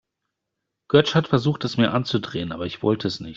Götsch 0.87 1.13
hat 1.13 1.27
versucht, 1.27 1.63
es 1.63 1.77
mir 1.77 1.93
anzudrehen, 1.93 2.51
aber 2.51 2.65
ich 2.65 2.81
wollte 2.81 3.07
es 3.07 3.19
nicht. 3.19 3.29